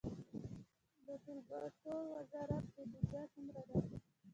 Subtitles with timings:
[1.05, 3.77] د ټولګټو وزارت بودیجه څومره ده؟